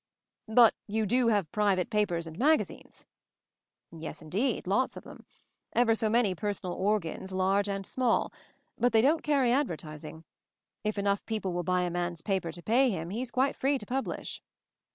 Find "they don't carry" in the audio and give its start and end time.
8.93-9.51